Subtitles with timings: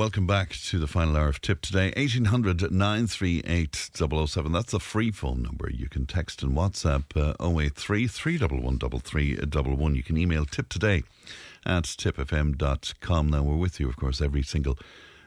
[0.00, 1.92] welcome back to the final hour of tip today.
[1.94, 4.50] 1800 938 007.
[4.50, 5.68] That's a free phone number.
[5.70, 11.02] You can text and WhatsApp uh, 083 311 You can email tip today
[11.66, 13.28] at tipfm.com.
[13.28, 14.78] Now, we're with you, of course, every single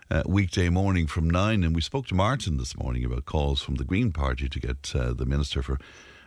[0.09, 1.64] uh, weekday morning from 9.
[1.64, 4.92] And we spoke to Martin this morning about calls from the Green Party to get
[4.96, 5.78] uh, the Minister for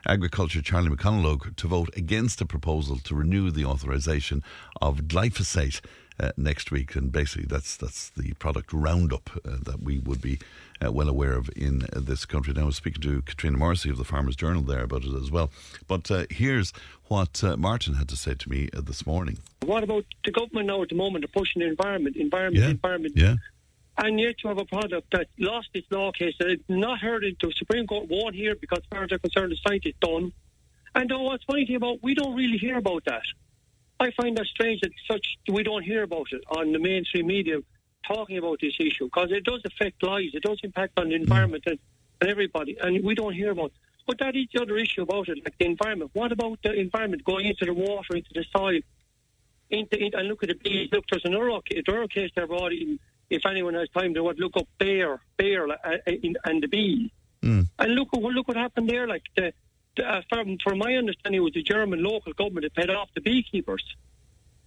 [0.06, 4.44] Agriculture, Charlie McConalogue, to vote against a proposal to renew the authorisation
[4.80, 5.80] of glyphosate.
[6.18, 10.38] Uh, next week, and basically that's that's the product Roundup uh, that we would be
[10.82, 12.54] uh, well aware of in uh, this country.
[12.54, 15.30] Now, I was speaking to Katrina Morrissey of the Farmers Journal there about it as
[15.30, 15.50] well.
[15.86, 16.72] But uh, here's
[17.08, 19.36] what uh, Martin had to say to me this morning.
[19.60, 21.22] What about the government now at the moment?
[21.22, 22.70] They're pushing the environment, environment, Yeah.
[22.70, 23.12] environment.
[23.14, 23.34] Yeah.
[23.98, 27.24] And yet you have a product that lost its law case that it's not heard
[27.24, 30.32] into Supreme Court won't hear because as far as they're concerned the site is done.
[30.94, 33.24] And uh, what's funny about we don't really hear about that.
[33.98, 37.58] I find that strange that such we don't hear about it on the mainstream media
[38.06, 41.64] talking about this issue because it does affect lives, it does impact on the environment
[41.66, 41.78] and,
[42.20, 43.66] and everybody, and we don't hear about.
[43.66, 43.72] It.
[44.06, 46.10] But that is the other issue about it, like the environment.
[46.12, 48.80] What about the environment going into the water, into the soil,
[49.70, 50.88] into, in, and look at the bees.
[50.92, 52.98] Look, there's another, another case there brought in.
[53.28, 56.68] If anyone has time, they would look up Bayer, Bayer, uh, uh, in, and the
[56.68, 57.10] bees.
[57.42, 57.68] Mm.
[57.78, 59.08] And look, look what happened there.
[59.08, 59.52] Like the
[60.00, 63.20] uh, from, from my understanding, it was the German local government that paid off the
[63.20, 63.84] beekeepers.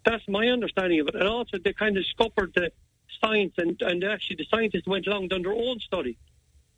[0.05, 1.15] That's my understanding of it.
[1.15, 2.71] And also, they kind of scuppered the
[3.21, 6.17] science, and, and actually, the scientists went along and done their own study,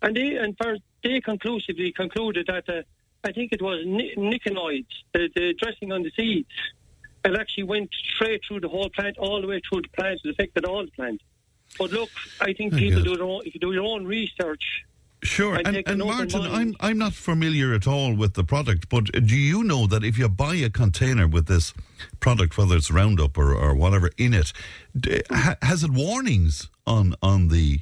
[0.02, 2.82] and they and first they conclusively concluded that uh,
[3.24, 6.50] I think it was ni- nicotinoids, the, the dressing on the seeds,
[7.24, 10.30] it actually went straight through the whole plant, all the way through the plant, it
[10.32, 11.22] affected all the plant.
[11.78, 14.84] But look, I think people do their own, if you do your own research.
[15.24, 16.42] Sure, I and, and Martin.
[16.42, 20.18] I'm I'm not familiar at all with the product, but do you know that if
[20.18, 21.74] you buy a container with this
[22.20, 24.52] product, whether it's Roundup or, or whatever in it,
[25.00, 27.82] d- ha, has it warnings on on the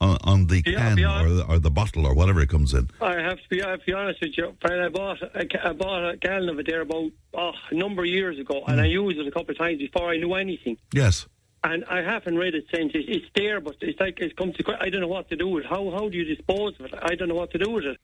[0.00, 2.90] on, on the Yeah, can or, the, or the bottle or whatever it comes in?
[3.00, 4.56] I have to be, I have to be honest with you.
[4.60, 8.02] Fred, I bought a, I bought a gallon of it there about oh, a number
[8.02, 8.82] of years ago, and Mm.
[8.82, 10.76] I used it a couple of times before I knew anything.
[10.92, 11.26] Yes.
[11.64, 12.92] And I haven't read it since.
[12.94, 14.76] It's, it's there, but it's like it's come to.
[14.80, 15.70] I don't know what to do with it.
[15.70, 16.94] How how do you dispose of it?
[17.00, 17.98] I don't know what to do with it.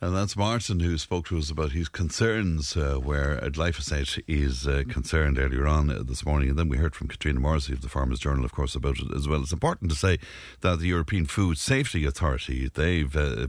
[0.00, 4.82] And that's Martin who spoke to us about his concerns uh, where glyphosate is uh,
[4.88, 6.50] concerned earlier on uh, this morning.
[6.50, 9.14] And then we heard from Katrina Morrissey of the Farmers Journal, of course, about it
[9.14, 9.42] as well.
[9.42, 10.18] It's important to say
[10.62, 13.46] that the European Food Safety Authority, they've uh,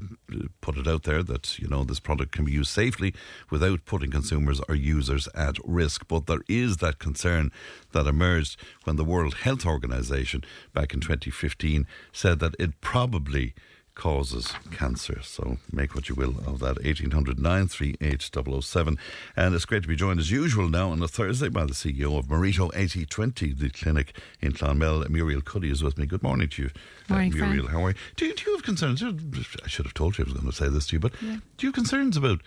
[0.62, 3.14] put it out there that, you know, this product can be used safely
[3.50, 6.08] without putting consumers or users at risk.
[6.08, 7.52] But there is that concern
[7.92, 13.56] that emerged when the World Health Organization back in 2015 said that it probably
[13.96, 15.22] causes cancer.
[15.24, 16.84] So make what you will of that.
[16.84, 18.98] 1800 938 007.
[19.36, 22.18] And it's great to be joined as usual now on a Thursday by the CEO
[22.18, 25.10] of Mareto 8020, the clinic in Clonmel.
[25.10, 26.06] Muriel Cuddy is with me.
[26.06, 26.70] Good morning to you,
[27.10, 27.50] uh, Morning, Fran.
[27.50, 27.68] Muriel.
[27.70, 27.96] How are you?
[28.16, 28.34] Do, you?
[28.34, 29.02] do you have concerns?
[29.02, 31.28] I should have told you I was going to say this to you, but do
[31.60, 32.42] you have concerns about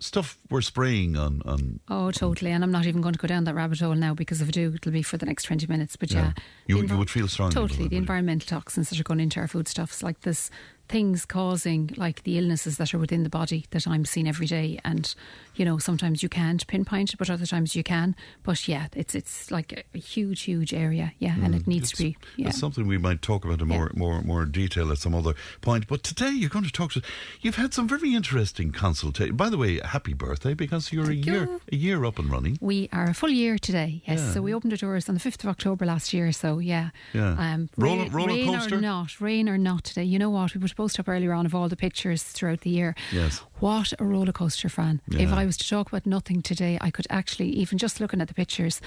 [0.00, 1.42] stuff we're spraying on.
[1.44, 2.50] on Oh, totally.
[2.52, 4.50] And I'm not even going to go down that rabbit hole now because if I
[4.52, 5.96] do, it'll be for the next 20 minutes.
[5.96, 6.32] But yeah.
[6.66, 7.84] You- the you would feel strongly Totally.
[7.86, 8.02] it, The you?
[8.02, 10.50] environmental toxins that are going into our foodstuffs, like this
[10.88, 14.78] things causing like the illnesses that are within the body that I'm seeing every day.
[14.84, 15.14] And,
[15.54, 18.16] you know, sometimes you can't pinpoint but other times you can.
[18.42, 21.12] But yeah, it's it's like a, a huge, huge area.
[21.18, 21.36] Yeah.
[21.42, 22.16] and it needs to be.
[22.36, 22.46] Yeah.
[22.46, 22.48] Mm.
[22.50, 25.86] It's something we might talk about in more, more, more detail at some other point.
[25.86, 27.02] But today you're going to talk to.
[27.40, 29.36] You've had some very interesting consultation.
[29.36, 31.60] By the way, happy birthday because you're Thank a year you.
[31.72, 32.58] a year up and running.
[32.60, 34.20] We are a full year today, yes.
[34.20, 34.32] Yeah.
[34.32, 36.90] So we opened the doors on the 5th of October last year, so yeah.
[37.12, 37.32] Yeah.
[37.38, 38.76] Um, Roller- rain, roller rain coaster?
[38.76, 40.04] or not, rain or not today.
[40.04, 40.54] You know what?
[40.54, 42.94] We a post up earlier on of all the pictures throughout the year.
[43.12, 43.42] Yes.
[43.58, 45.00] What a roller coaster, Fran.
[45.10, 48.28] If I was to talk about nothing today, I could actually, even just looking at
[48.28, 48.80] the pictures,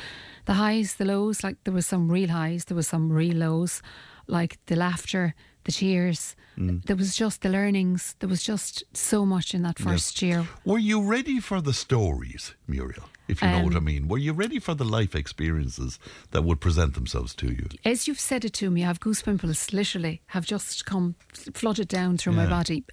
[0.46, 3.82] the highs, the lows, like there was some real highs, there was some real lows,
[4.28, 6.36] like the laughter, the tears.
[6.58, 6.84] Mm.
[6.86, 8.16] There was just the learnings.
[8.20, 10.48] There was just so much in that first year.
[10.66, 13.10] Were you ready for the stories, Muriel?
[13.28, 14.08] If you know what I Um, mean.
[14.10, 16.00] Were you ready for the life experiences
[16.32, 17.68] that would present themselves to you?
[17.86, 21.16] as you've said it to me, I've goose pimples literally have just come
[21.54, 22.84] flooded down through my body.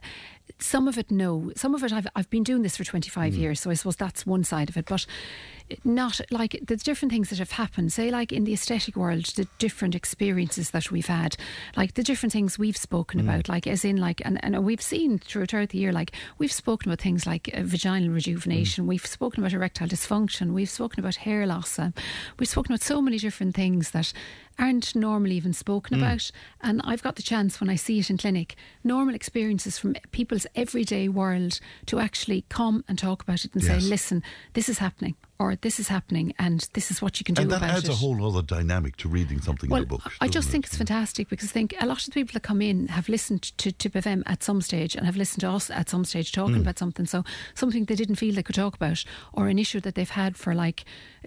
[0.60, 1.50] Some of it, no.
[1.56, 3.38] Some of it, I've I've been doing this for 25 Mm.
[3.38, 4.86] years, so I suppose that's one side of it.
[4.86, 5.06] But
[5.84, 7.92] not like the different things that have happened.
[7.92, 11.36] Say, like in the aesthetic world, the different experiences that we've had,
[11.76, 13.24] like the different things we've spoken Mm.
[13.24, 16.90] about, like as in like, and, and we've seen throughout the year, like we've spoken
[16.90, 18.88] about things like uh, vaginal rejuvenation, Mm.
[18.88, 21.94] we've spoken about erectile dysfunction, we've spoken about hair loss, um,
[22.38, 24.12] we've spoken about so many different things that
[24.58, 26.02] aren't normally even spoken Hmm.
[26.04, 26.30] about.
[26.60, 30.46] And I've got the chance when I see it in clinic, normal experiences from people's
[30.54, 33.82] everyday world to actually come and talk about it and Yes.
[33.84, 34.22] say, listen,
[34.54, 37.50] this is happening, or this is happening, and this is what you can do And
[37.52, 37.92] that adds it.
[37.92, 40.12] a whole other dynamic to reading something Well, in a book.
[40.20, 40.52] I just it?
[40.52, 43.08] think it's fantastic because I think a lot of the people that come in have
[43.08, 46.32] listened to, to BFM at some stage and have listened to us at some stage
[46.32, 46.60] talking Hmm.
[46.62, 47.06] about something.
[47.06, 47.24] So
[47.54, 50.54] something they didn't feel they could talk about or an issue that they've had for
[50.54, 50.84] like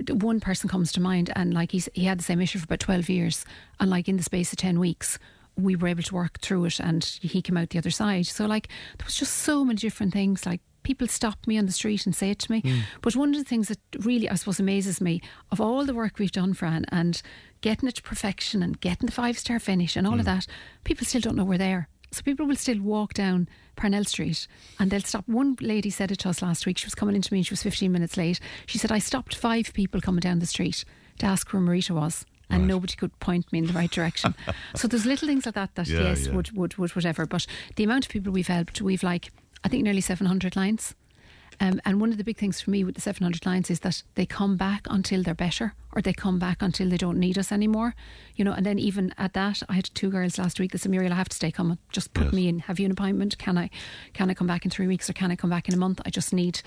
[0.10, 2.80] one person comes to mind and like he's he had the same issue for about
[2.80, 3.21] 12 years
[3.80, 5.20] and like in the space of 10 weeks
[5.58, 8.26] we were able to work through it and he came out the other side.
[8.26, 11.72] So like there was just so many different things like people stop me on the
[11.72, 12.62] street and say it to me.
[12.62, 12.80] Hmm.
[13.02, 15.22] But one of the things that really, I suppose, amazes me
[15.52, 17.22] of all the work we've done, Fran, and
[17.62, 20.26] getting it to perfection and getting the five star finish and all of hmm.
[20.26, 20.48] that,
[20.84, 21.88] people still don't know we're there.
[22.14, 23.48] So people will still walk down
[23.78, 24.46] Parnell Street
[24.80, 25.28] and they'll stop.
[25.28, 26.78] One lady said it to us last week.
[26.78, 28.40] She was coming into me and she was 15 minutes late.
[28.66, 30.84] She said, I stopped five people coming down the street
[31.20, 32.26] to ask where Mareto was.
[32.52, 32.68] And Right.
[32.68, 34.36] nobody could point me in the right direction.
[34.76, 36.34] so there's little things like that that Yeah, yes yeah.
[36.36, 37.26] would, would would whatever.
[37.26, 39.32] But the amount of people we've helped, we've like
[39.64, 40.94] I think nearly 700 lines.
[41.60, 44.02] Um, and one of the big things for me with the 700 lines is that
[44.16, 47.52] they come back until they're better or they come back until they don't need us
[47.52, 47.94] anymore.
[48.36, 50.90] You know, and then even at that, I had two girls last week that said,
[50.90, 51.78] Muriel, I have to stay coming.
[51.92, 52.34] Just put Yes.
[52.34, 52.60] me in.
[52.62, 53.38] Have you an appointment?
[53.38, 53.70] Can I
[54.14, 56.02] can I come back in three weeks or can I come back in a month?
[56.04, 56.62] I just need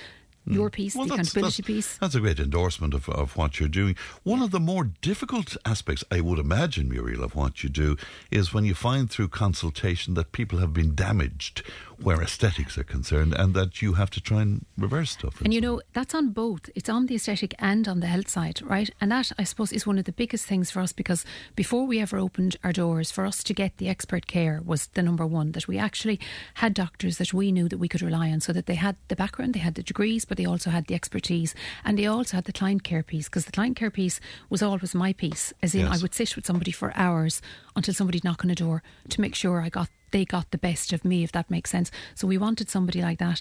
[0.47, 1.01] your piece, Hmm.
[1.01, 1.99] Well, the that's, accountability that's, piece.
[1.99, 3.97] that's a great endorsement of, of what you're doing.
[4.23, 7.97] One of the more difficult aspects, I would imagine, Muriel, of what you do
[8.31, 11.63] is when you find through consultation that people have been damaged
[12.03, 15.41] where aesthetics are concerned and that you have to try and reverse stuff.
[15.41, 16.69] And you know, that's on both.
[16.75, 18.91] It's on the aesthetic and on the health side, right?
[19.01, 21.25] And that, I suppose, is one of the biggest things for us because
[21.57, 25.03] before we ever opened our doors, for us to get the expert care was the
[25.03, 26.19] number one, that we actually
[26.55, 29.17] had doctors that we knew that we could rely on so that they had the
[29.17, 31.55] background, they had the degrees, but they also had the expertise
[31.85, 34.21] and they also had the client care piece because the client care piece
[34.51, 35.99] was always my piece, as in Yes.
[35.99, 37.43] I would sit with somebody for hours
[37.77, 40.93] until somebody'd knock on a door to make sure I got they got the best
[40.93, 41.91] of me, if that makes sense.
[42.15, 43.41] So we wanted somebody like that.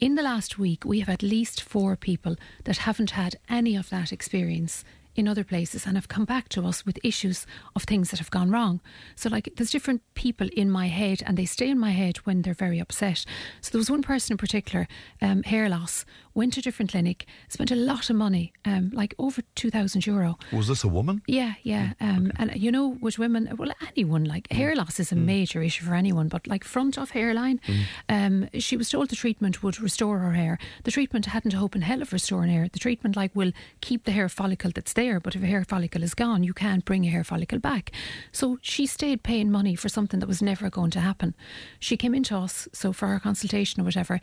[0.00, 3.90] In the last week, we have at least four people that haven't had any of
[3.90, 4.84] that experience
[5.14, 8.30] in other places and have come back to us with issues of things that have
[8.30, 8.80] gone wrong.
[9.14, 12.40] So, like, there's different people in my head, and they stay in my head when
[12.40, 13.26] they're very upset.
[13.60, 14.88] So, there was one person in particular,
[15.20, 19.14] um, hair loss, went to a different clinic, spent a lot of money, um, like
[19.18, 20.36] over 2,000 euro.
[20.52, 21.22] Was this a woman?
[21.26, 21.92] Yeah, yeah.
[22.00, 25.84] Um, And you know, with women, well, anyone, like hair loss is a major issue
[25.84, 27.60] for anyone, but like front of hairline,
[28.08, 30.58] um, she was told the treatment would restore her hair.
[30.82, 32.68] The treatment hadn't a hope in hell of restoring hair.
[32.72, 36.02] The treatment, like, will keep the hair follicle that's there, but if a hair follicle
[36.02, 37.92] is gone, you can't bring a hair follicle back.
[38.32, 41.34] So she stayed paying money for something that was never going to happen.
[41.78, 44.20] She came into us, so for our consultation or whatever,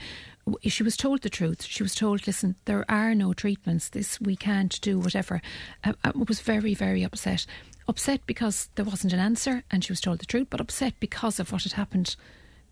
[0.64, 1.64] she was told the truth.
[1.64, 3.90] She was told, listen, there are no treatments.
[3.90, 5.42] This we can't do whatever.
[5.84, 7.46] Um, I was very, very upset.
[7.88, 11.40] Upset because there wasn't an answer, and she was told the truth, but upset because
[11.40, 12.16] of what had happened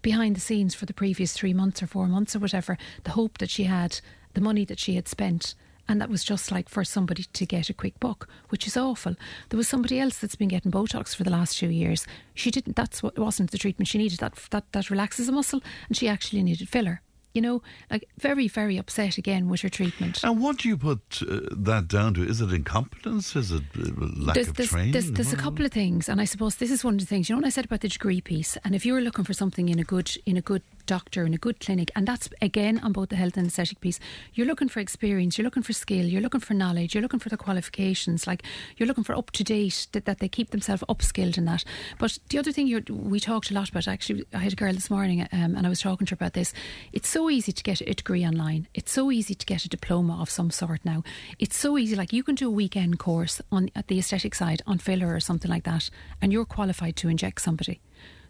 [0.02, 2.78] behind the scenes for the previous three months or four months or whatever.
[3.04, 4.00] The hope that she had,
[4.34, 5.56] the money that she had spent.
[5.88, 9.16] And that was just like for somebody to get a quick buck, which is awful.
[9.50, 12.06] There was somebody else that's been getting Botox for the last few years.
[12.36, 12.76] She didn't.
[12.76, 14.20] That's what wasn't the treatment she needed.
[14.20, 17.02] That that that relaxes a muscle, and she actually needed filler.
[17.39, 20.21] You know, like very very upset again with her treatment.
[20.25, 22.21] And what do you put uh, that down to?
[22.21, 23.33] Is it incompetence?
[23.33, 24.91] Is it uh, lack there's, of there's, training?
[24.91, 27.30] There's, there's a couple of things, and I suppose this is one of the things.
[27.30, 29.69] You know, what I said about the degree piece, and if you're looking for something
[29.69, 32.91] in a good in a good doctor in a good clinic, and that's again on
[32.91, 34.00] both the health and aesthetic piece,
[34.33, 37.30] you're looking for experience, you're looking for skill, you're looking for knowledge, you're looking for
[37.30, 38.42] the qualifications, like
[38.75, 41.63] you're looking for up to date that, that they keep themselves upskilled in that.
[42.00, 44.90] But the other thing we talked a lot about, actually, I had a girl this
[44.90, 46.54] morning, um, and I was talking to her about this.
[46.92, 48.68] It's so easy to get a degree online.
[48.74, 51.04] It's so easy to get a diploma of some sort now.
[51.38, 54.62] It's so easy, like you can do a weekend course on at the aesthetic side
[54.66, 55.90] on filler or something like that,
[56.21, 57.81] and you're qualified to inject somebody.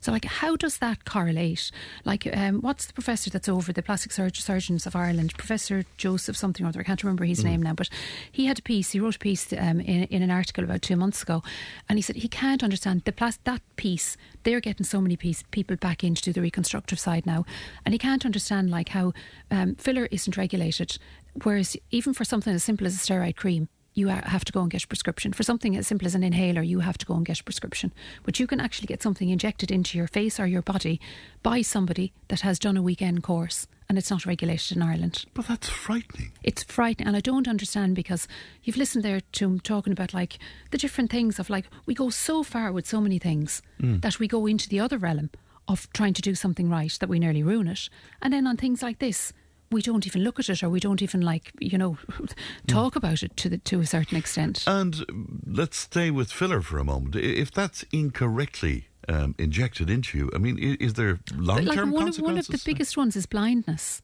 [0.01, 1.71] So, like, how does that correlate?
[2.05, 6.37] Like, um, what's the professor that's over the plastic surg- surgeons of Ireland, Professor Joseph
[6.37, 6.79] something or other?
[6.79, 7.89] I can't remember his name now, but
[8.31, 8.91] he had a piece.
[8.91, 11.43] He wrote a piece um, in, in an article about two months ago,
[11.87, 14.15] and he said he can't understand the plas- that piece.
[14.43, 17.45] They're getting so many piece, people back in to do the reconstructive side now,
[17.85, 19.13] and he can't understand like how
[19.51, 20.97] um, filler isn't regulated,
[21.43, 24.71] whereas even for something as simple as a steroid cream you have to go and
[24.71, 25.33] get a prescription.
[25.33, 27.91] For something as simple as an inhaler, you have to go and get a prescription.
[28.23, 31.01] But you can actually get something injected into your face or your body
[31.43, 35.25] by somebody that has done a weekend course and it's not regulated in Ireland.
[35.33, 36.31] But that's frightening.
[36.43, 38.27] It's frightening, and I don't understand because
[38.63, 40.37] you've listened there to him talking about like
[40.69, 43.97] the different things of like we go so far with so many things hmm.
[43.99, 45.31] that we go into the other realm
[45.67, 47.89] of trying to do something right that we nearly ruin it,
[48.21, 49.33] and then on things like this
[49.71, 51.97] we don't even look at it or we don't even like you know
[52.67, 54.63] talk about it to the to a certain extent.
[54.67, 55.05] And
[55.45, 57.15] let's stay with filler for a moment.
[57.15, 62.03] If that's incorrectly um, injected into you, I mean, is there long like term one
[62.03, 62.21] of, consequences?
[62.21, 64.01] one of the biggest ones is blindness.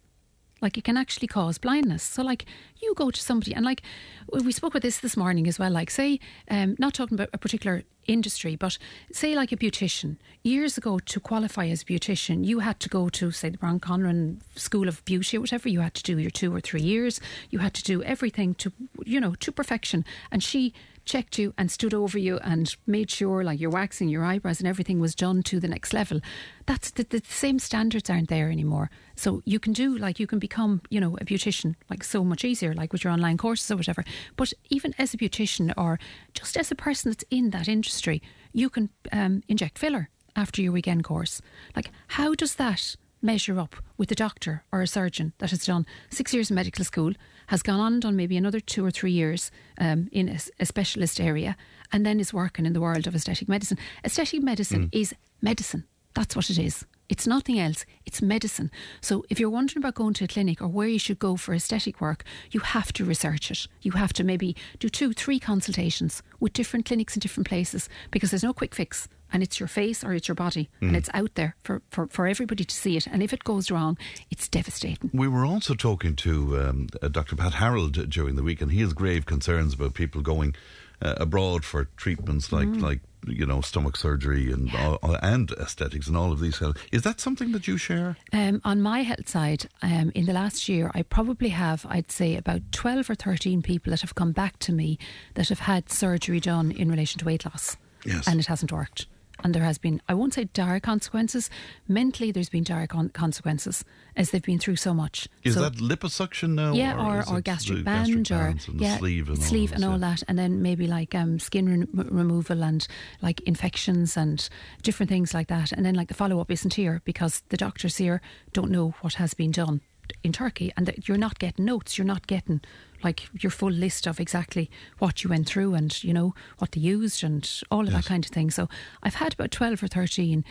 [0.65, 2.01] Like it can actually cause blindness.
[2.01, 2.43] So like
[2.81, 3.84] you go to somebody and like
[4.31, 5.69] we spoke about this this morning as well.
[5.69, 6.19] Like say,
[6.50, 8.79] um, not talking about a particular industry, but
[9.12, 10.17] say like a beautician.
[10.41, 13.79] Years ago, to qualify as a beautician, you had to go to say the Bronwyn
[13.79, 15.69] Conroy School of Beauty or whatever.
[15.69, 17.22] You had to do your two or three years.
[17.51, 18.72] You had to do everything to
[19.05, 20.03] you know to perfection.
[20.31, 20.74] And she
[21.05, 24.67] checked you and stood over you and made sure like your waxing your eyebrows and
[24.67, 26.19] everything was done to the next level
[26.65, 30.39] that's the, the same standards aren't there anymore so you can do like you can
[30.39, 33.77] become you know a beautician like so much easier like with your online courses or
[33.77, 34.03] whatever
[34.36, 36.00] but even as a beautician or
[36.34, 38.22] just as a person that's in that industry
[38.53, 41.41] you can um, inject filler after your weekend course
[41.75, 42.95] like how does that
[43.25, 46.86] measure up with a doctor or a surgeon that has done six years of medical
[46.86, 47.13] school,
[47.48, 50.65] has gone on and done maybe another two or three years um, in a, a
[50.65, 51.57] specialist area,
[51.91, 53.77] and then is working in the world of aesthetic medicine.
[54.05, 55.86] Aesthetic medicine is medicine.
[56.13, 56.86] That's what it is.
[57.08, 57.86] It's nothing else.
[58.06, 58.72] It's medicine.
[59.02, 61.54] So if you're wondering about going to a clinic or where you should go for
[61.54, 63.68] aesthetic work, you have to research it.
[63.82, 68.32] You have to maybe do two, three consultations with different clinics in different places because
[68.32, 71.34] there's no quick fix and it's your face or it's your body and it's out
[71.36, 73.06] there for, for, for everybody to see it.
[73.08, 73.98] And if it goes wrong,
[74.32, 75.10] it's devastating.
[75.14, 77.36] We were also talking to um, uh, Dr.
[77.36, 80.56] Pat Harold during the week, and he has grave concerns about people going
[81.02, 82.82] uh, abroad for treatments like Mm.
[82.82, 86.62] like you know stomach surgery and all, and aesthetics and all of these.
[86.91, 88.17] Is that something that you share?
[88.34, 92.36] Um, on my health side, um, in the last year, I probably have, I'd say,
[92.36, 94.98] about 12 or 13 people that have come back to me
[95.36, 97.77] that have had surgery done in relation to weight loss.
[98.05, 98.27] Yes.
[98.27, 99.08] And it hasn't worked.
[99.44, 101.50] And there has been, I won't say dire consequences,
[101.88, 103.84] mentally, there's been dire con- consequences
[104.15, 105.27] as they've been through so much.
[105.44, 106.74] Is so, that liposuction now?
[106.74, 109.98] yeah, or, or, or gastric band, or and yeah, sleeve and sleeve all, and all
[110.00, 112.88] that, and then maybe like um, skin re- removal and
[113.22, 114.50] like infections and
[114.84, 117.98] different things like that, and then like the follow up isn't here because the doctors
[117.98, 118.22] here
[118.54, 119.82] don't know what has been done
[120.24, 122.62] in Turkey, and that you're not getting notes, you're not getting
[123.04, 124.70] like your full list of exactly
[125.00, 128.04] what you went through and you know what they used and all of Yes.
[128.04, 128.50] that kind of thing.
[128.50, 128.68] So
[129.04, 130.44] I've had about twelve or thirteen.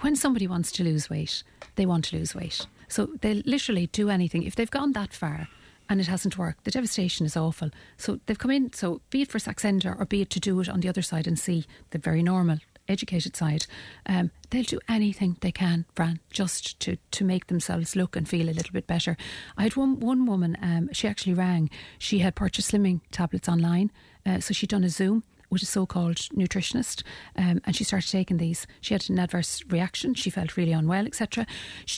[0.00, 1.42] When somebody wants to lose weight,
[1.76, 5.48] they want to lose weight, so they literally do anything if they've gone that far
[5.88, 6.62] and it hasn't worked.
[6.64, 7.70] The devastation is awful.
[7.96, 10.68] So they've come in, so be it for Saxenda or be it to do it
[10.68, 12.58] on the other side and see the very normal,
[12.90, 13.66] educated side,
[14.06, 18.48] um, they'll do anything they can, Fran, just to, to make themselves look and feel
[18.48, 19.16] a little bit better.
[19.56, 21.70] I had one, one woman, um, she actually rang.
[21.98, 23.90] She had purchased slimming tablets online,
[24.26, 27.02] uh, so she'd done a Zoom with a so-called nutritionist,
[27.36, 28.66] um, and she started taking these.
[28.80, 30.14] She had an adverse reaction.
[30.14, 31.46] She felt really unwell, etc.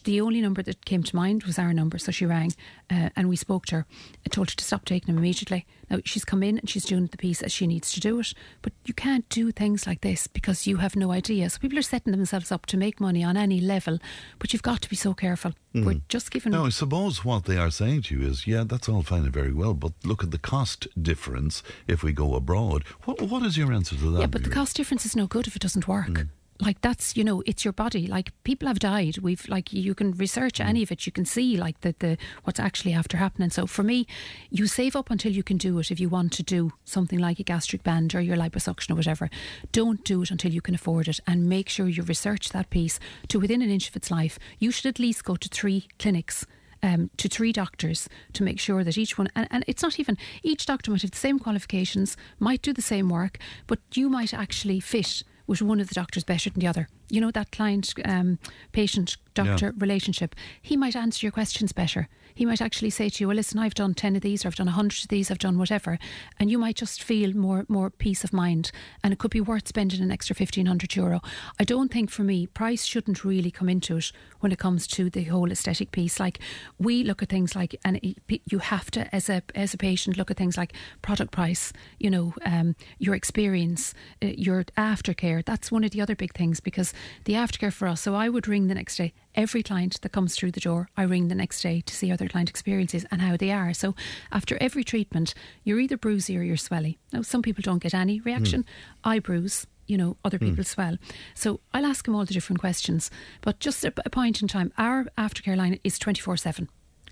[0.05, 2.53] The only number that came to mind was our number, so she rang,
[2.91, 3.87] uh, and we spoke to her.
[4.27, 5.67] I told her to stop taking them immediately.
[5.91, 8.35] Now she's come in and she's doing the piece as she needs to do it,
[8.63, 11.51] but you can't do things like this because you have no idea.
[11.51, 13.99] So people are setting themselves up to make money on any level,
[14.39, 15.53] but you've got to be so careful.
[15.75, 15.99] We're hmm.
[16.09, 16.53] just giving.
[16.53, 19.33] Now, I suppose what they are saying to you is, yeah, that's all fine and
[19.33, 22.85] very well, but look at the cost difference if we go abroad.
[23.05, 24.21] What, what is your answer to that?
[24.21, 26.19] Yeah, but the cost difference is no good if it doesn't work.
[26.19, 26.23] Hmm.
[26.61, 28.07] Like that's you know it's your body.
[28.07, 29.19] Like people have died.
[29.19, 31.07] We've like you can research any of it.
[31.07, 33.51] You can see like the the what's actually after happening.
[33.51, 34.07] So for me,
[34.51, 35.91] you save up until you can do it.
[35.91, 39.29] If you want to do something like a gastric band or your liposuction or whatever,
[39.73, 43.01] don't do it until you can afford it, and make sure you research that piece
[43.29, 44.39] to within an inch of its life.
[44.59, 46.47] You should at least go to three clinics
[46.83, 50.19] um, to three doctors to make sure that each one, and, and it's not even,
[50.43, 54.35] each doctor might have the same qualifications, might do the same work, but you might
[54.35, 56.89] actually fit with one of the doctors better than the other.
[57.11, 58.39] You know, that client um,
[58.73, 62.09] patient doctor relationship, he might answer your questions better.
[62.35, 64.55] He might actually say to you, Well, listen, I've done 10 of these, or I've
[64.55, 65.99] done 100 of these, I've done whatever.
[66.39, 68.71] And you might just feel more, more peace of mind.
[69.03, 71.21] And it could be worth spending an extra 1500 euro.
[71.59, 75.11] I don't think for me, price shouldn't really come into it when it comes to
[75.11, 76.19] the whole aesthetic piece.
[76.19, 76.39] Like,
[76.79, 80.31] we look at things like, and you have to, as a, as a patient, look
[80.31, 80.73] at things like
[81.03, 85.45] product price, you know, um, your experience, uh, your aftercare.
[85.45, 86.93] That's one of the other big things because
[87.25, 88.01] the aftercare for us.
[88.01, 89.13] So I would ring the next day.
[89.35, 92.17] Every client that comes through the door, I ring the next day to see how
[92.17, 93.73] their client experiences and how they are.
[93.73, 93.95] So
[94.31, 95.33] after every treatment,
[95.65, 96.99] you're either bruisey or you're swelly.
[97.13, 98.65] Now, some people don't get any reaction.
[99.05, 99.67] I bruise.
[99.87, 100.97] You know, other people swell.
[101.35, 103.11] So I'll ask them all the different questions.
[103.41, 106.69] But just at a point in time, our aftercare line is 24 7.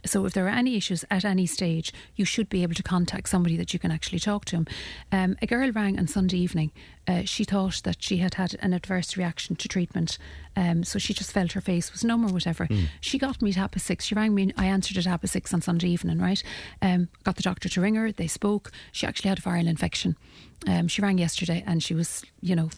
[0.06, 3.28] So if there are any issues at any stage, you should be able to contact
[3.28, 4.64] somebody that you can actually talk to.
[5.12, 6.72] Um, a girl rang on Sunday evening.
[7.06, 10.16] Uh, she thought that she had had an adverse reaction to treatment,
[10.60, 12.66] Um, so she just felt her face was numb or whatever.
[12.66, 12.84] Hmm.
[13.00, 14.04] She got me at half past six.
[14.04, 14.52] She rang me.
[14.58, 16.42] I answered at half past six on Sunday evening, right?
[16.82, 18.12] Um, got the doctor to ring her.
[18.12, 18.70] They spoke.
[18.92, 20.16] She actually had a viral infection.
[20.66, 22.68] Um, she rang yesterday and she was, you know.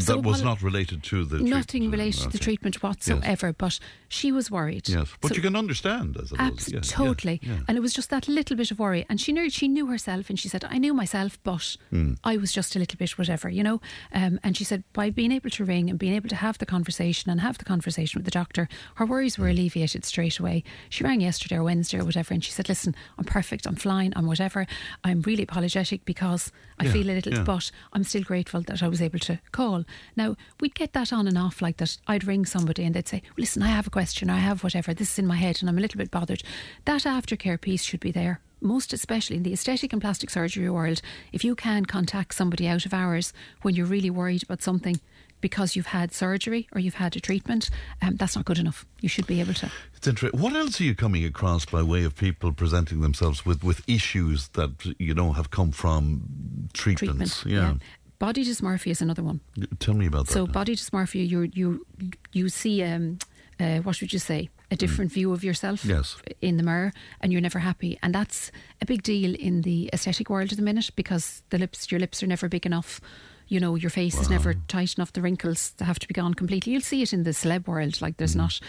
[0.00, 1.92] so that was apolo- not related to the Nothing treatment.
[1.92, 3.78] related to the treatment whatsoever, but
[4.08, 4.88] she was worried.
[4.88, 6.34] Yes, but So- you can understand, suppose.
[6.40, 7.38] Abs- yeah, totally.
[7.40, 7.60] yeah.
[7.68, 9.06] And it was just that little bit of worry.
[9.08, 12.14] And she knew she knew herself and she said, I knew myself, but Hmm.
[12.24, 13.80] I was just a little bit whatever, you know?
[14.12, 16.66] Um, and she said, by being able to ring and being able to have the
[16.66, 20.64] conversation and have the conversation with the doctor, her worries were alleviated straight away.
[20.88, 24.12] She rang yesterday or Wednesday or whatever and she said, Listen, I'm perfect, I'm flying.
[24.16, 24.66] I'm whatever.
[25.02, 27.42] I'm really apologetic because I Yeah, feel a little, yeah.
[27.42, 29.84] but I'm still grateful that I was able to call.
[30.16, 31.96] Now, we'd get that on and off like that.
[32.06, 35.12] I'd ring somebody and they'd say, Listen, I have a question, I have whatever, this
[35.12, 36.42] is in my head and I'm a little bit bothered.
[36.86, 38.40] That aftercare piece should be there.
[38.60, 42.86] Most especially in the aesthetic and plastic surgery world, if you can contact somebody out
[42.86, 45.00] of hours when you're really worried about something
[45.48, 47.68] because you've had surgery or you've had a treatment,
[48.02, 48.86] um, that's not good enough.
[49.02, 49.70] You should be able to.
[49.96, 50.40] It's interesting.
[50.40, 54.48] What else are you coming across by way of people presenting themselves with, with issues
[54.58, 57.42] that you know have come from treatments?
[57.42, 57.80] Treatment.
[57.80, 57.88] Yeah.
[58.18, 59.40] Body dysmorphia is another one.
[59.80, 60.32] Tell me about that.
[60.32, 60.52] So now.
[60.52, 61.84] body dysmorphia, you you
[62.32, 63.18] you see um,
[63.60, 64.48] uh, what would you say?
[64.70, 65.88] A different view of yourself Mm.
[65.90, 66.16] Yes.
[66.40, 70.30] in the mirror, and you're never happy, and that's a big deal in the aesthetic
[70.30, 73.00] world at the minute because the lips, your lips are never big enough.
[73.48, 75.12] You know, your face is never tight enough.
[75.12, 76.72] The wrinkles have to be gone completely.
[76.72, 78.00] You'll see it in the celeb world.
[78.00, 78.18] Like Mm.
[78.18, 78.60] there's not,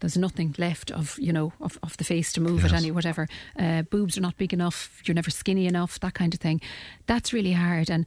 [0.00, 3.28] there's nothing left of you know of, of the face to move at any whatever.
[3.58, 5.02] Uh, boobs are not big enough.
[5.04, 6.00] You're never skinny enough.
[6.00, 6.60] That kind of thing.
[7.06, 8.06] That's really hard and.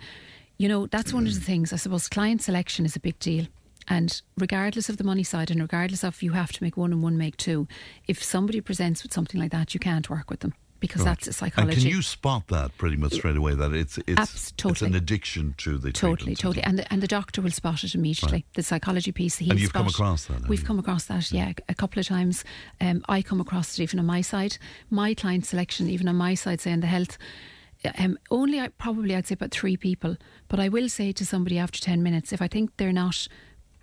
[0.60, 1.72] You know, that's one of the things.
[1.72, 3.46] I suppose client selection is a big deal.
[3.88, 7.04] And regardless of the money side and regardless of you have to make one and
[7.04, 7.68] one make two,
[8.08, 11.30] if somebody presents with something like that, you can't work with them because that's a
[11.30, 11.82] and psychology.
[11.82, 14.90] can you spot that pretty much straight away that it's it's Abs- it's totally.
[14.92, 16.40] an addiction to the Totally, treatment?
[16.40, 18.46] totally, and the, and the doctor will spot it immediately.
[18.56, 20.66] The psychology piece, he And you've come across that, We've you?
[20.66, 22.44] come across that, yeah, a couple of times.
[22.82, 24.58] Um, I come across it even on my side.
[24.90, 27.18] My client selection, even on my side, say in the health,
[28.00, 30.18] um, only I, probably I'd say about three people.
[30.48, 33.28] But I will say to somebody after ten minutes if I think they're not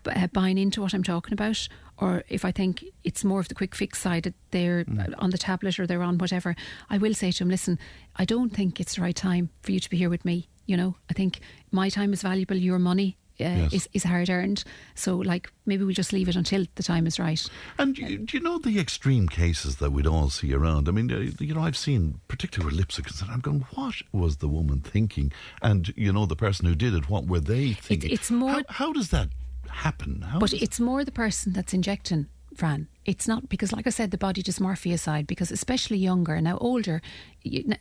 [0.06, 1.68] uh, buying into what I'm talking about,
[1.99, 5.14] or if I think it's more of the quick fix side that they're Mm.
[5.18, 6.54] on the tablet or they're on whatever,
[6.90, 7.78] I will say to them, listen,
[8.16, 10.49] I don't think it's the right time for you to be here with me.
[10.66, 13.16] You know, I think my time is valuable, your money.
[13.40, 13.73] Uh, Yes.
[13.73, 14.62] is, is hard earned.
[14.94, 17.44] So, like, maybe we just leave it until the time is right.
[17.78, 20.88] And you, do you know the extreme cases that we'd all see around?
[20.88, 23.97] I mean, uh, you know, I've seen, particularly where lips are concerned, I'm going, what
[24.12, 25.32] was the woman thinking?
[25.62, 28.12] And, you know, the person who did it, what were they thinking?
[28.12, 29.30] it's more- How, how does that
[29.84, 30.23] happen?
[30.23, 32.88] How But it's more the person that's injecting, Fran.
[33.04, 37.02] It's not because, like I said, the body dysmorphia side, because especially younger, now older,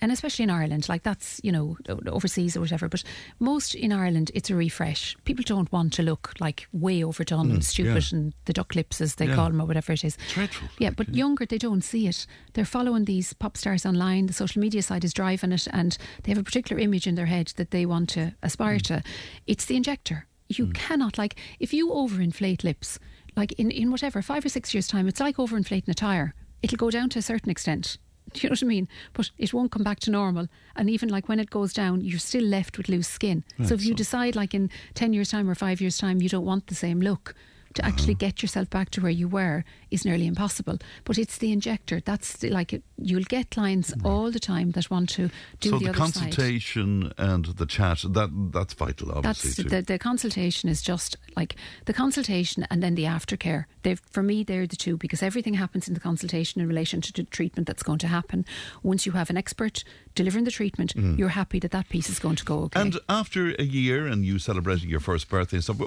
[0.02, 3.04] and especially in Ireland, like that's, you know, overseas or whatever, but
[3.40, 5.16] most in Ireland, it's a refresh.
[5.24, 8.18] People don't want to look like way overdone and stupid Mm, yeah.
[8.18, 9.36] and the duck lips, as they Yeah.
[9.36, 10.18] call them, or whatever it is.
[10.34, 11.16] Dreadful, Yeah, but yeah.
[11.24, 12.28] younger, they don't see it.
[12.54, 14.26] They're following these pop stars online.
[14.26, 17.28] The social media side is driving it, and they have a particular image in their
[17.28, 18.88] head that they want to aspire Mm.
[18.88, 19.04] to.
[19.48, 20.26] It's the injector.
[20.48, 20.72] You hmm.
[20.72, 23.00] cannot, like, if you overinflate lips,
[23.36, 26.34] like in, in whatever, five or six years' time, it's like overinflating a tyre.
[26.62, 27.98] It'll go down to a certain extent.
[28.34, 28.88] Do you know what I mean?
[29.14, 30.48] But it won't come back to normal.
[30.76, 33.44] And even like when it goes down, you're still left with loose skin.
[33.64, 36.46] so if you decide, like in 10 years' time or five years' time, you don't
[36.46, 37.36] want the same look,
[37.74, 37.92] to Uh-huh.
[37.92, 40.78] actually get yourself back to where you were is nearly impossible.
[41.04, 42.02] But it's the injector.
[42.02, 45.80] That's the, like it, you'll get clients all the time that want to do so
[45.80, 46.14] the, the, other side.
[46.14, 49.50] consultation and the chat, that that's vital, obviously.
[49.50, 49.64] That's too.
[49.64, 51.56] the, the consultation is just like
[51.86, 53.66] the consultation and then the aftercare.
[53.84, 57.12] They've, for me, they're the two because everything happens in the consultation in relation to
[57.14, 58.46] the treatment that's going to happen.
[58.82, 59.84] Once you have an expert
[60.16, 62.80] delivering the treatment, you're happy that that piece is going to go okay.
[62.80, 62.84] Mm.
[62.84, 65.82] And after a year and you celebrating your first birthday and stuff,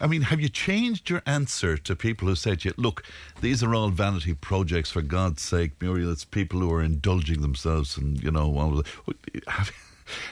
[0.00, 3.04] I mean, have you changed your answer to people who say to you, look,
[3.40, 7.96] these are all vanity projects, for God's sake, Muriel, it's people who are indulging themselves
[7.98, 9.70] and, you know, all of the, have,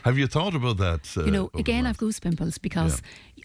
[0.02, 1.02] have you thought about that?
[1.16, 3.02] Uh, you know, again, I've goosepimples because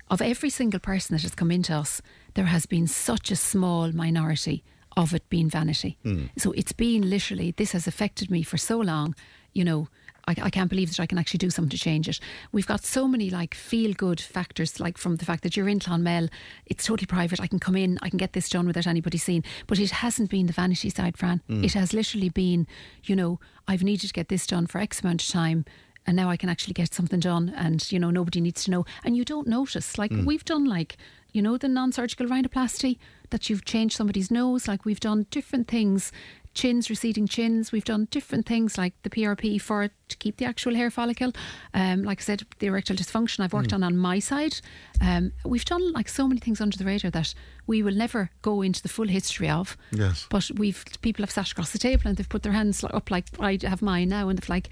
[0.10, 2.02] of every single person that has come into us,
[2.34, 4.64] there has been such a small minority
[4.98, 5.98] of it being vanity.
[6.04, 6.26] Hmm.
[6.38, 9.16] So it's been literally, this has affected me for so long,
[9.54, 9.88] you know.
[10.28, 12.20] I, I can't believe that I can actually do something to change it.
[12.52, 15.80] We've got so many like feel good factors, like from the fact that you're in
[15.80, 16.30] Clonmel,
[16.66, 17.40] it's totally private.
[17.40, 19.44] I can come in, I can get this done without anybody seeing.
[19.68, 21.42] But it hasn't been the vanity side, Fran.
[21.50, 21.64] Mm.
[21.64, 22.68] It has literally been,
[23.04, 25.66] you know, I've needed to get this done for X amount of time
[26.08, 28.86] and now I can actually get something done and you know nobody needs to know
[29.04, 30.26] and you don't notice like mm.
[30.26, 30.98] we've done like
[31.32, 32.98] you know the non-surgical rhinoplasty
[33.32, 36.12] that you've changed somebody's nose like we've done different things
[36.56, 37.72] chins, receding chins.
[37.72, 41.32] We've done different things like the PRP for to keep the actual hair follicle.
[41.74, 43.76] Um, like I said, the erectile dysfunction I've worked Hmm.
[43.76, 44.56] on on my side.
[45.02, 47.34] Um, we've done like so many things under the radar that
[47.68, 49.78] we will never go into the full history of.
[49.92, 50.26] Yes.
[50.30, 53.26] But we've people have sat across the table and they've put their hands up like
[53.40, 54.70] I have mine now, and they've like,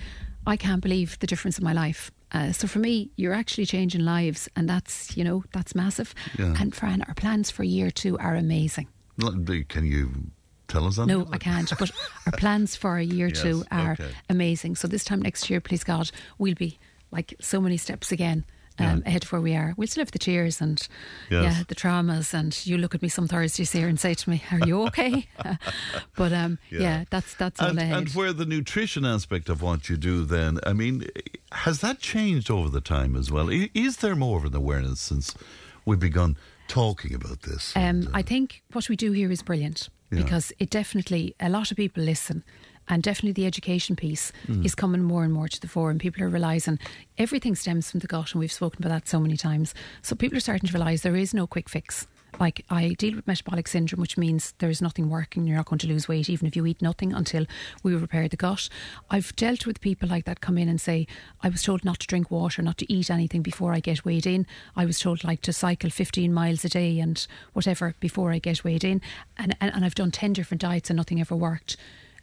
[0.47, 2.11] I can't believe the difference in my life.
[2.31, 6.15] Uh, so for me, you're actually changing lives, and that's you know that's massive.
[6.39, 6.55] Yeah.
[6.59, 8.87] And Fran, our plans for year two are amazing.
[9.19, 10.31] Can you
[10.73, 11.05] tell us that?
[11.07, 11.71] No, I can't.
[11.79, 11.91] But
[12.25, 14.11] our plans for a year Yes, two are okay.
[14.29, 14.75] amazing.
[14.75, 16.77] So this time next year, please God, we'll be
[17.11, 18.43] like so many steps again.
[18.79, 18.99] Um, Yeah.
[19.09, 20.79] Ahead of where we are, we'll still have the tears and
[21.29, 21.43] Yes.
[21.43, 22.33] yeah, the traumas.
[22.33, 25.27] And you look at me some Thursdays here and say to me, "Are you okay?"
[26.15, 26.79] but um, Yeah.
[26.81, 27.03] yeah.
[27.11, 27.97] that's that's all and, ahead.
[27.97, 31.05] and where the nutrition aspect of what you do then i mean
[31.51, 33.47] has that changed over the time as well
[33.85, 35.35] is there more of an awareness since
[35.85, 36.35] we've begun
[36.67, 40.23] talking about this Um, And, uh, I think what we do here is brilliant Yeah.
[40.23, 42.43] because it definitely, a lot of people listen.
[42.89, 44.65] And definitely the education piece Mm.
[44.65, 46.79] is coming more and more to the fore, and people are realising
[47.17, 49.73] everything stems from the gut, and we've spoken about that so many times.
[50.01, 52.07] So people are starting to realise there is no quick fix.
[52.39, 55.45] Like, I deal with metabolic syndrome, which means there is nothing working.
[55.45, 57.45] You're not going to lose weight, even if you eat nothing, until
[57.83, 58.69] we repair the gut.
[59.09, 61.07] I've dealt with people like that come in and say,
[61.41, 64.25] I was told not to drink water, not to eat anything before I get weighed
[64.25, 64.47] in.
[64.75, 68.63] I was told like to cycle 15 miles a day and whatever before I get
[68.63, 69.01] weighed in.
[69.37, 71.77] And, and, and I've done 10 different diets and nothing ever worked.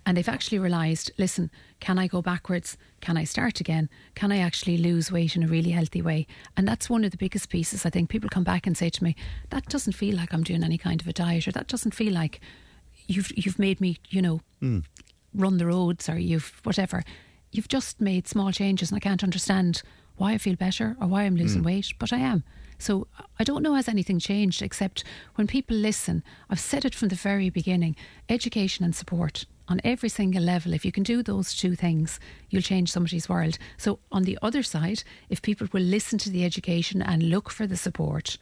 [0.06, 2.76] And they've actually realised listen, can I go backwards?
[3.00, 3.88] Can I start again?
[4.14, 6.26] Can I actually lose weight in a really healthy way?
[6.56, 7.84] And that's one of the biggest pieces.
[7.84, 9.14] I think people come back and say to me,
[9.50, 12.12] that doesn't feel like I'm doing any kind of a diet, or that doesn't feel
[12.12, 12.40] like
[13.06, 14.80] you've, you've made me, you know, hmm.
[15.34, 17.02] run the roads or you've whatever.
[17.52, 19.82] You've just made small changes, and I can't understand
[20.16, 21.66] why I feel better or why I'm losing hmm.
[21.66, 22.44] weight, but I am.
[22.78, 23.06] So
[23.38, 26.22] I don't know has anything changed except when people listen.
[26.48, 27.96] I've said it from the very beginning:
[28.28, 30.74] education and support on every single level.
[30.74, 33.56] If you can do those two things, you'll change somebody's world.
[33.78, 37.66] So on the other side, if people will listen to the education and look for
[37.66, 38.36] the support,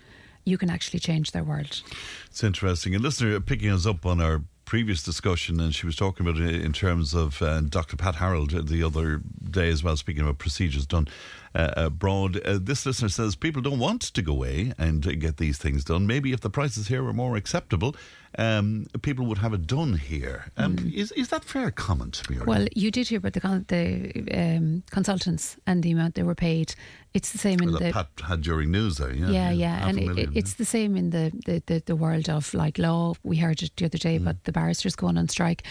[0.44, 1.82] you can actually change their world.
[2.26, 2.94] It's interesting.
[2.94, 6.62] A listener picking us up on our previous discussion, and she was talking about it
[6.62, 7.96] in terms of uh, Dr.
[7.96, 11.08] Pat Harold the other day as well, speaking about procedures done
[11.54, 12.40] abroad.
[12.44, 15.84] Uh, this listener says people don't want to go away and uh, get these things
[15.84, 16.06] done.
[16.06, 17.94] Maybe if the prices here were more acceptable,
[18.38, 20.52] um, people would have it done here.
[20.56, 22.46] Um, Is is that fair comment, Muriel?
[22.46, 26.34] Well, you did hear about the con- the um, consultants and the amount they were
[26.34, 26.74] paid.
[27.14, 29.30] It's the same in that the Pat had during news there, yeah.
[29.30, 31.96] yeah, yeah, half and a it, million, it's the same in the, the, the, the
[31.96, 33.14] world of like law.
[33.22, 34.22] We heard it the other day Mm.
[34.22, 35.62] about the barristers going on strike.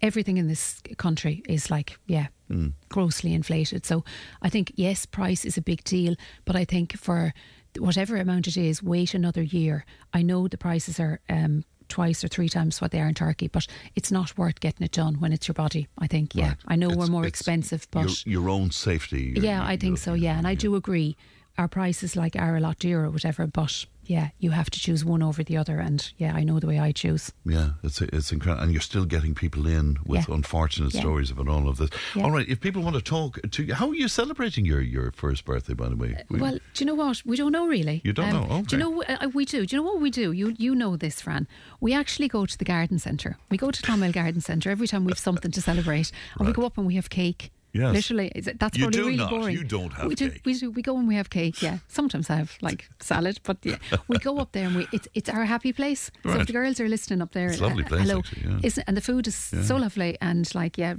[0.00, 2.72] Everything in this country is like yeah, Mm.
[2.88, 3.84] grossly inflated.
[3.86, 4.04] So
[4.42, 7.32] I think yes, price is a big deal, but I think for
[7.78, 9.84] whatever amount it is, wait another year.
[10.14, 11.20] I know the prices are.
[11.28, 14.84] Um, Twice or three times what they are in Turkey, but it's not worth getting
[14.84, 15.86] it done when it's your body.
[15.96, 16.56] I think, yeah, Right.
[16.66, 19.32] I know we're more expensive, but your, your own safety.
[19.36, 20.14] your- yeah, I think so.
[20.14, 21.16] Yeah, and I do agree.
[21.58, 23.46] Our prices like are a lot dearer, or whatever.
[23.46, 26.66] But yeah, you have to choose one over the other, and yeah, I know the
[26.66, 27.32] way I choose.
[27.44, 30.34] Yeah, it's it's incredible, and you're still getting people in with Yeah.
[30.34, 31.00] unfortunate Yeah.
[31.00, 31.90] stories about all of this.
[32.14, 32.24] Yeah.
[32.24, 35.10] All right, if people want to talk to you, how are you celebrating your, your
[35.12, 35.74] first birthday?
[35.74, 37.22] By the way, We- Well, do you know what?
[37.24, 38.00] We don't know really.
[38.04, 38.62] You don't know?
[38.66, 39.02] Do you know?
[39.02, 39.66] Uh, we do.
[39.66, 40.30] Do you know what we do?
[40.32, 41.48] You you know this, Fran.
[41.80, 43.38] We actually go to the garden centre.
[43.50, 46.52] We go to Clonmel Garden Centre every time we have something to celebrate, and we
[46.52, 47.50] go up and we have cake.
[47.76, 47.92] Yes.
[47.94, 49.30] Literally, that's You probably really not.
[49.30, 49.56] boring.
[49.56, 50.42] You don't have we do, cake.
[50.44, 50.70] We do.
[50.70, 51.62] We go and we have cake.
[51.62, 53.76] Yeah, sometimes I have like salad, but yeah,
[54.08, 54.86] we go up there and we.
[54.92, 56.10] It's it's our happy place.
[56.22, 56.40] So Right.
[56.40, 58.58] if the girls are listening up there, It's lovely uh, place, hello, actually, yeah.
[58.62, 60.94] Isn't, and the food is so lovely, and like yeah,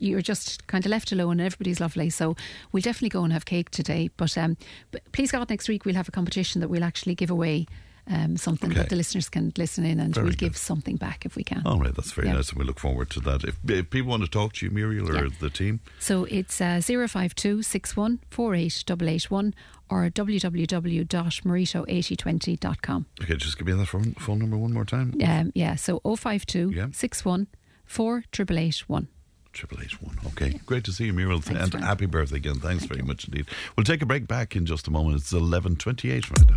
[0.00, 2.10] you're just kind of left alone, and everybody's lovely.
[2.10, 2.36] So
[2.72, 4.10] we'll definitely go and have cake today.
[4.16, 4.56] But um,
[4.90, 7.66] but please God, next week we'll have a competition that we'll actually give away.
[8.12, 8.80] Um, something Okay.
[8.80, 10.38] that the listeners can listen in, and Very we'll good.
[10.40, 11.62] give something back if we can.
[11.64, 12.34] all right, that's very Yeah.
[12.34, 13.44] nice, and we look forward to that.
[13.44, 15.30] If, if people want to talk to you, Muriel, or Yeah.
[15.38, 19.54] the team, So it's uh, 052 61 48881
[19.88, 23.06] or www.mareto8020.com.
[23.22, 25.14] okay, just give me that phone, phone number one more time.
[25.24, 26.86] Um, yeah, so 052 Yeah.
[26.92, 27.46] 61
[27.86, 29.08] 48881.
[29.52, 30.16] Triple eight one.
[30.26, 31.84] Okay, great to see you, Muriel, Thanks, and Frank.
[31.84, 32.60] happy birthday again.
[32.60, 33.46] Thanks very much indeed.
[33.76, 35.16] We'll take a break back in just a moment.
[35.16, 36.56] It's eleven twenty-eight right now.